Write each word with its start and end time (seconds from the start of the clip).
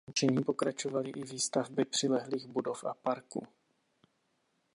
Po 0.01 0.11
dokončení 0.11 0.43
pokračovaly 0.43 1.09
i 1.09 1.23
výstavby 1.23 1.85
přilehlých 1.85 2.47
budov 2.47 2.83
a 2.83 2.93
parku. 2.93 3.47